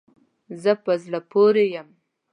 [0.61, 1.89] زه په زړه پوری یم